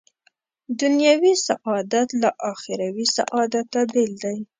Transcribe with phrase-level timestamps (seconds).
[0.79, 4.37] دنیوي سعادت له اخروي سعادته بېل دی.